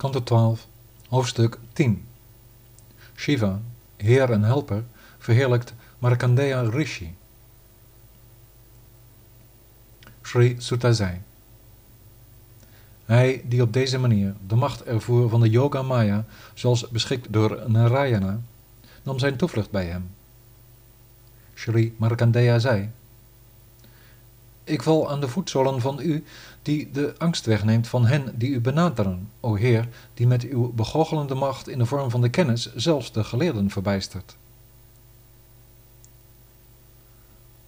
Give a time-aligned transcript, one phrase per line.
[0.00, 0.66] Kanto 12,
[1.08, 2.04] hoofdstuk 10
[3.16, 3.60] Shiva,
[3.96, 4.84] heer en helper,
[5.18, 7.14] verheerlijkt Markandeya Rishi.
[10.22, 11.20] Sri Sutta zei
[13.04, 16.24] Hij die op deze manier de macht ervoer van de Yoga Maya,
[16.54, 18.40] zoals beschikt door Narayana,
[19.02, 20.10] nam zijn toevlucht bij hem.
[21.54, 22.90] Sri Markandeya zei
[24.70, 26.24] ik val aan de voetzolen van u,
[26.62, 31.34] die de angst wegneemt van hen die u benaderen, o Heer, die met uw begoochelende
[31.34, 34.36] macht in de vorm van de kennis zelfs de geleerden verbijstert.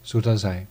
[0.00, 0.66] Sutta zei,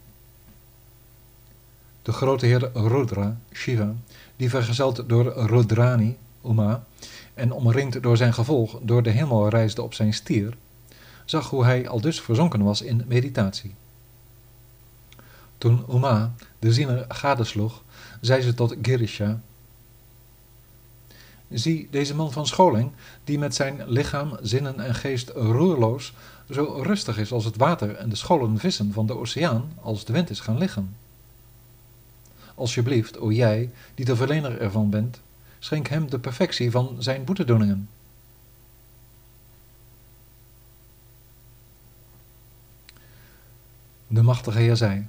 [2.02, 3.94] de grote heer Rudra, Shiva,
[4.35, 6.85] die vergezeld door Rudrani, Uma,
[7.34, 10.57] en omringd door zijn gevolg door de hemel reisde op zijn stier,
[11.26, 13.76] zag hoe hij al dus verzonken was in meditatie.
[15.58, 17.84] Toen Uma de ziener gadesloeg,
[18.22, 19.40] zei ze tot Girisha:
[21.50, 22.91] Zie deze man van scholing,
[23.23, 26.13] die met zijn lichaam, zinnen en geest roerloos,
[26.49, 30.13] zo rustig is als het water en de scholen vissen van de oceaan als de
[30.13, 30.96] wind is gaan liggen.
[32.55, 35.22] Alsjeblieft, o jij, die de verlener ervan bent,
[35.60, 37.90] schenk hem de perfectie van zijn boetedoeningen.
[44.07, 45.07] De machtige Heer zei: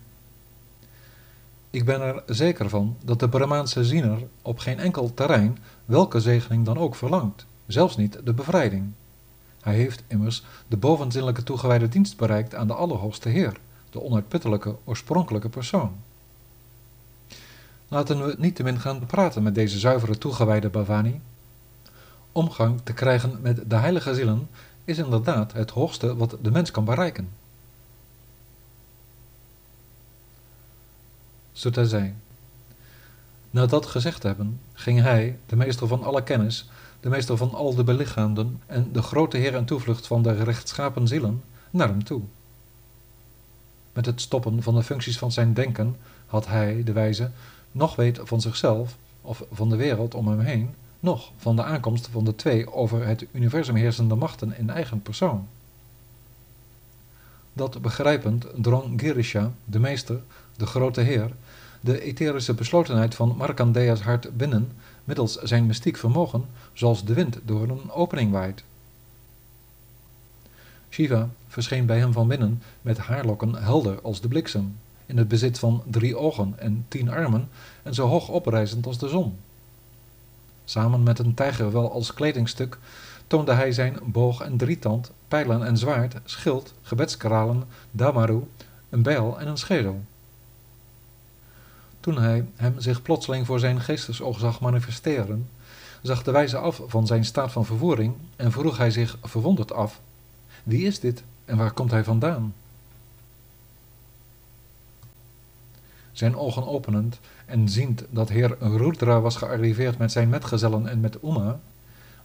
[1.71, 6.65] ik ben er zeker van dat de Brahmaanse ziener op geen enkel terrein welke zegening
[6.65, 8.93] dan ook verlangt, zelfs niet de bevrijding.
[9.61, 13.57] Hij heeft immers de bovenzinnelijke toegewijde dienst bereikt aan de Allerhoogste Heer,
[13.91, 15.93] de onuitputtelijke oorspronkelijke persoon.
[17.89, 21.21] Laten we niet te min gaan praten met deze zuivere toegewijde Bhavani.
[22.33, 24.49] Omgang te krijgen met de heilige zielen
[24.85, 27.29] is inderdaad het hoogste wat de mens kan bereiken.
[31.57, 32.15] Sutta zei.
[33.51, 36.69] Na dat gezegd hebben, ging hij, de meester van alle kennis,
[37.01, 41.09] de meester van al de belichaamden en de grote heer en toevlucht van de rechtschapen
[41.09, 42.23] zielen, naar hem toe.
[43.93, 47.31] Met het stoppen van de functies van zijn denken had hij, de wijze,
[47.73, 52.09] nog weet van zichzelf of van de wereld om hem heen, nog van de aankomst
[52.09, 55.49] van de twee over het universum heersende machten in eigen persoon.
[57.57, 60.21] Dat begrijpend drong Girisha, de meester,
[60.57, 61.31] de grote heer,
[61.81, 64.73] de etherische beslotenheid van Markandeya's hart binnen
[65.05, 68.65] middels zijn mystiek vermogen, zoals de wind door een opening waait.
[70.91, 75.59] Shiva verscheen bij hem van binnen met haarlokken helder als de bliksem, in het bezit
[75.59, 77.49] van drie ogen en tien armen
[77.83, 79.37] en zo hoog oprijzend als de zon.
[80.65, 82.79] Samen met een tijger wel als kledingstuk
[83.27, 88.43] toonde hij zijn boog en drietand, pijlen en zwaard, schild, gebedskralen, damaru,
[88.89, 90.01] een bijl en een schedel.
[92.01, 95.49] Toen hij hem zich plotseling voor zijn geestesoog zag manifesteren,
[96.03, 100.01] zag de wijze af van zijn staat van vervoering en vroeg hij zich verwonderd af:
[100.63, 102.55] Wie is dit en waar komt hij vandaan?
[106.13, 111.19] Zijn ogen openend en ziend dat heer Rudra was gearriveerd met zijn metgezellen en met
[111.23, 111.61] Uma,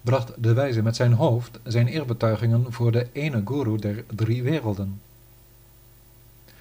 [0.01, 5.01] bracht de wijze met zijn hoofd zijn eerbetuigingen voor de ene guru der drie werelden.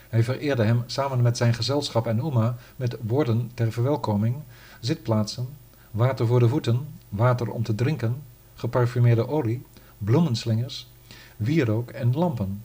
[0.08, 4.36] Hij vereerde hem samen met zijn gezelschap en Uma met woorden ter verwelkoming,
[4.80, 5.48] zitplaatsen,
[5.90, 8.22] water voor de voeten, water om te drinken,
[8.54, 9.62] geparfumeerde olie,
[9.98, 10.88] bloemenslingers,
[11.36, 12.64] wierook en lampen.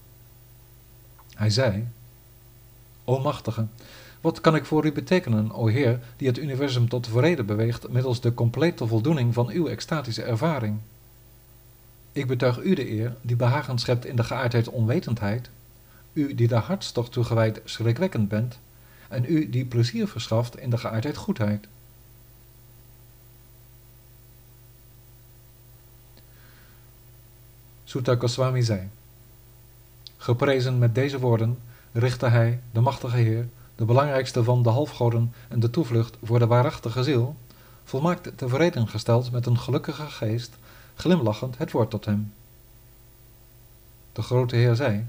[1.36, 1.88] Hij zei,
[3.04, 3.68] O machtige,
[4.26, 8.22] wat kan ik voor u betekenen, o Heer, die het universum tot vrede beweegt middels
[8.22, 10.80] de complete voldoening van uw extatische ervaring?
[12.12, 15.50] Ik betuig u de eer die behagen schept in de geaardheid onwetendheid,
[16.14, 18.60] u die de hartstocht toegewijd schrikwekkend bent,
[19.10, 21.68] en u die plezier verschaft in de geaardheid goedheid.
[27.84, 28.90] Sutta Goswami zei,
[30.18, 31.58] Geprezen met deze woorden
[31.92, 36.48] richtte hij, de machtige Heer, de belangrijkste van de halfgoden en de toevlucht voor de
[36.48, 37.36] waarachtige ziel,
[37.84, 40.58] volmaakt tevreden gesteld met een gelukkige geest,
[40.96, 42.34] glimlachend het woord tot hem.
[44.12, 45.06] De grote Heer zei,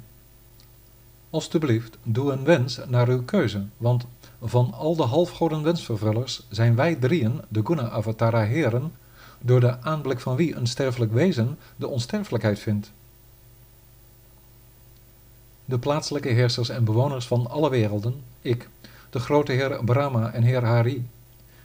[1.30, 4.06] Alsjeblieft, doe een wens naar uw keuze, want
[4.42, 8.92] van al de halfgoden wensvervullers zijn wij drieën, de Guna-avatara heren,
[9.40, 12.92] door de aanblik van wie een sterfelijk wezen de onsterfelijkheid vindt.
[15.68, 18.68] De plaatselijke heersers en bewoners van alle werelden, ik,
[19.10, 21.08] de grote heer Brahma en heer Hari,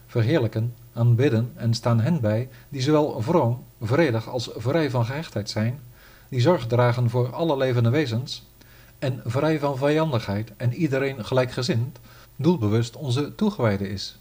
[0.07, 5.79] verheerlijken, aanbidden en staan hen bij die zowel vroom, vredig als vrij van gehechtheid zijn,
[6.29, 8.45] die zorg dragen voor alle levende wezens
[8.99, 11.99] en vrij van vijandigheid en iedereen gelijkgezind,
[12.35, 14.19] doelbewust onze toegewijde is.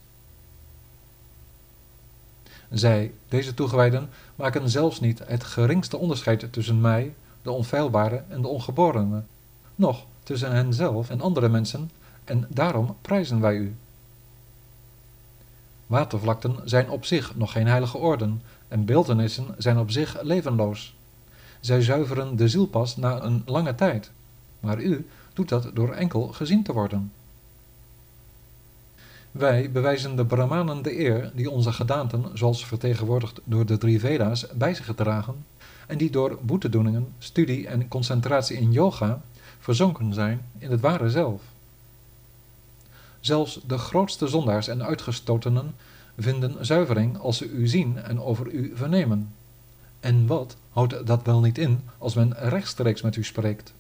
[2.71, 8.49] Zij, deze toegewijden, maken zelfs niet het geringste onderscheid tussen mij, de onfeilbare en de
[8.49, 9.23] ongeborene,
[9.81, 11.91] noch tussen henzelf en andere mensen,
[12.25, 13.75] en daarom prijzen wij u.
[15.87, 20.95] Watervlakten zijn op zich nog geen heilige orden, en beeldenissen zijn op zich levenloos.
[21.61, 24.11] Zij zuiveren de ziel pas na een lange tijd,
[24.61, 27.13] maar u doet dat door enkel gezien te worden.
[29.31, 34.47] Wij bewijzen de Brahmanen de eer die onze gedaanten, zoals vertegenwoordigd door de drie Veda's,
[34.55, 35.45] bij zich dragen
[35.87, 39.21] en die door boetedoeningen, studie en concentratie in yoga
[39.61, 41.43] verzonken zijn in het ware zelf.
[43.21, 45.75] Zelfs de grootste zondaars en uitgestotenen
[46.19, 49.35] vinden zuivering als ze u zien en over u vernemen.
[50.01, 53.73] En wat houdt dat wel niet in als men rechtstreeks met u spreekt?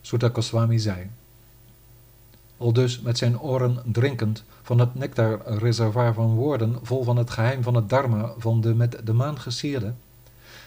[0.00, 1.10] Sutta Goswami zei.
[2.56, 7.62] Al dus met zijn oren drinkend van het nectarreservoir van woorden vol van het geheim
[7.62, 9.92] van het dharma van de met de maan gesierde,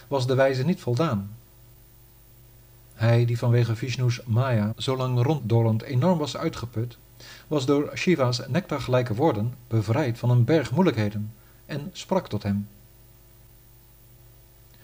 [0.08, 1.36] was de wijze niet voldaan.
[2.94, 6.98] Hij die vanwege Vishnu's Maya zo lang ronddolend enorm was uitgeput,
[7.46, 11.32] was door Shiva's nectargelijke woorden bevrijd van een berg moeilijkheden
[11.66, 12.68] en sprak tot hem.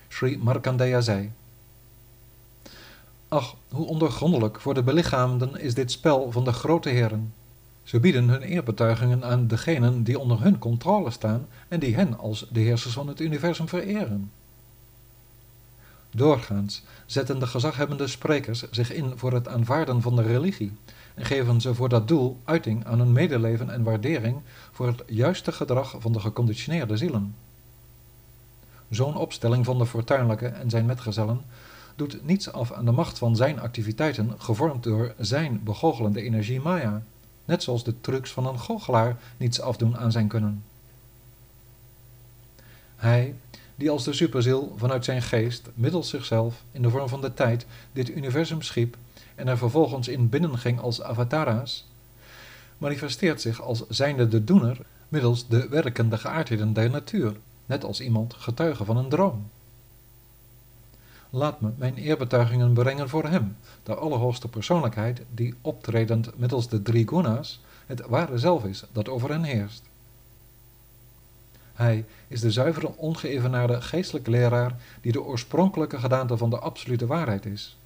[0.08, 1.32] Sri Markandeya zei,
[3.28, 7.34] Ach, hoe ondergrondelijk voor de belichaamden is dit spel van de grote heren.
[7.82, 12.46] Ze bieden hun eerbetuigingen aan degenen die onder hun controle staan en die hen als
[12.50, 14.30] de heersers van het universum vereren.
[16.18, 20.72] Doorgaans zetten de gezaghebbende sprekers zich in voor het aanvaarden van de religie
[21.14, 24.40] en geven ze voor dat doel uiting aan hun medeleven en waardering
[24.72, 27.34] voor het juiste gedrag van de geconditioneerde zielen.
[28.90, 31.40] Zo'n opstelling van de fortuinlijke en zijn metgezellen
[31.96, 37.02] doet niets af aan de macht van zijn activiteiten, gevormd door zijn begoochelende energie Maya,
[37.44, 40.64] net zoals de trucs van een goochelaar niets afdoen aan zijn kunnen.
[42.96, 43.34] Hij,
[43.78, 47.66] die als de superziel vanuit zijn geest, middels zichzelf, in de vorm van de tijd,
[47.92, 48.96] dit universum schiep
[49.34, 51.86] en er vervolgens in binnenging als avatara's,
[52.78, 54.78] manifesteert zich als zijnde de doener
[55.08, 57.36] middels de werkende geaardheden der natuur,
[57.66, 59.50] net als iemand getuige van een droom.
[61.30, 67.08] Laat me mijn eerbetuigingen brengen voor hem, de allerhoogste persoonlijkheid, die optredend middels de drie
[67.08, 69.87] guna's het ware zelf is dat over hen heerst.
[71.78, 77.46] Hij is de zuivere, ongeëvenaarde geestelijke leraar die de oorspronkelijke gedaante van de absolute waarheid
[77.46, 77.78] is.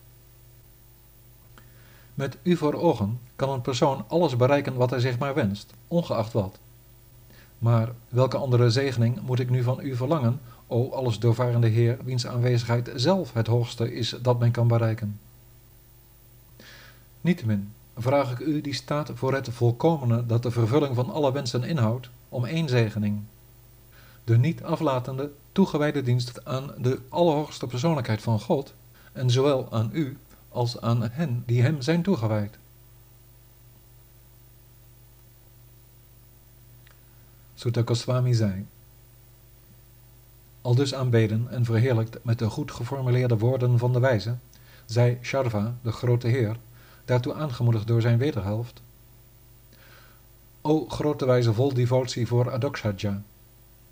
[2.15, 6.33] Met u voor ogen kan een persoon alles bereiken wat hij zich maar wenst, ongeacht
[6.33, 6.59] wat.
[7.59, 12.27] Maar welke andere zegening moet ik nu van u verlangen o alles doorvarende Heer, wiens
[12.27, 15.21] aanwezigheid zelf het hoogste is dat men kan bereiken.
[17.21, 21.65] Niettemin vraag ik u die staat voor het volkomene dat de vervulling van alle wensen
[21.65, 23.23] inhoudt, om één zegening.
[24.25, 28.75] De niet aflatende, toegewijde dienst aan de allerhoogste persoonlijkheid van God,
[29.13, 32.59] en zowel aan u als aan hen die hem zijn toegewijd.
[37.55, 38.67] Sutta Goswami zei,
[40.63, 44.37] al dus aanbeden en verheerlijkt met de goed geformuleerde woorden van de wijze,
[44.85, 46.57] zei Sharva, de grote heer,
[47.05, 48.83] daartoe aangemoedigd door zijn wederhelft.
[50.61, 53.23] O grote wijze vol devotie voor Adokshaja,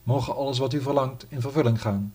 [0.02, 2.14] mogen alles wat u verlangt in vervulling gaan.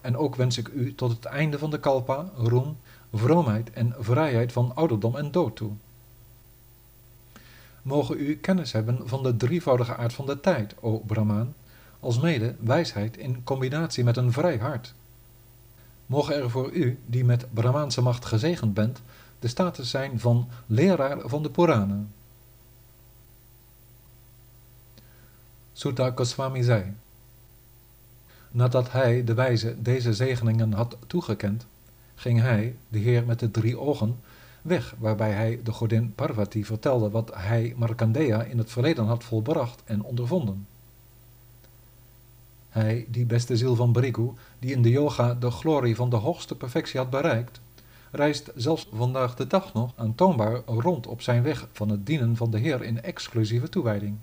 [0.00, 2.76] En ook wens ik u tot het einde van de kalpa, roem,
[3.12, 5.72] vroomheid en vrijheid van ouderdom en dood toe.
[7.82, 11.54] Mogen u kennis hebben van de drievoudige aard van de tijd, o Brahmaan,
[12.00, 14.94] alsmede wijsheid in combinatie met een vrij hart.
[16.06, 19.02] Mogen er voor u, die met Brahmaanse macht gezegend bent,
[19.38, 22.12] de status zijn van leraar van de Puranen.
[25.76, 26.92] Sutta Goswami zei,
[28.50, 31.66] nadat hij de wijze deze zegeningen had toegekend,
[32.14, 34.20] ging hij, de heer met de drie ogen,
[34.62, 39.82] weg, waarbij hij de godin Parvati vertelde wat hij Markandeya in het verleden had volbracht
[39.84, 40.66] en ondervonden.
[42.68, 46.54] Hij, die beste ziel van Brigu, die in de yoga de glorie van de hoogste
[46.54, 47.60] perfectie had bereikt,
[48.10, 52.50] reist zelfs vandaag de dag nog aantoonbaar rond op zijn weg van het dienen van
[52.50, 54.16] de Heer in exclusieve toewijding.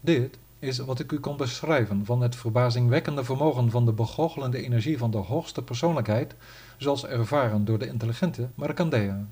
[0.00, 4.98] Dit is wat ik u kon beschrijven van het verbazingwekkende vermogen van de begoochelende energie
[4.98, 6.34] van de hoogste persoonlijkheid,
[6.76, 9.26] zoals ervaren door de intelligente Markandeya.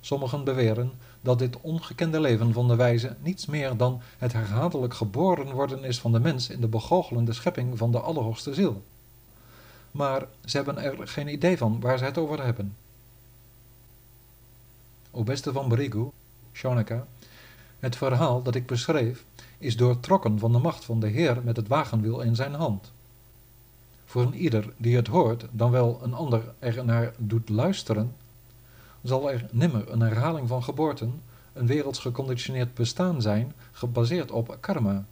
[0.00, 5.52] Sommigen beweren dat dit ongekende leven van de wijze niets meer dan het herhaaldelijk geboren
[5.52, 8.82] worden is van de mens in de begoochelende schepping van de Allerhoogste Ziel.
[9.90, 12.76] Maar ze hebben er geen idee van waar ze het over hebben.
[15.10, 16.08] o beste van Brigu,
[16.52, 17.06] Shonaka,
[17.80, 19.24] het verhaal dat ik beschreef
[19.58, 22.92] is doortrokken van de macht van de Heer met het wagenwiel in zijn hand.
[24.04, 28.14] Voor een ieder die het hoort, dan wel een ander er naar doet luisteren,
[29.02, 31.22] zal er nimmer een herhaling van geboorten,
[31.52, 35.04] een werelds geconditioneerd bestaan zijn, gebaseerd op karma,